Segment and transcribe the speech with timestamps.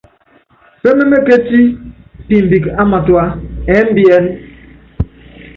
[0.81, 1.59] Pémémékéti
[2.27, 3.23] pimbɛk á matua
[3.75, 4.25] ɛ́mbiɛ́n.